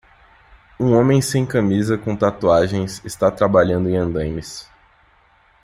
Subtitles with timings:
[0.79, 4.67] Um homem sem camisa com tatuagens está trabalhando em andaimes.